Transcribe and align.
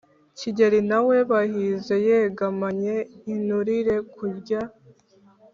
kigeli 0.37 0.79
na 0.89 0.99
we 1.07 1.17
bahize 1.31 1.95
yegamanye 2.07 2.95
inturirekurya 3.33 4.61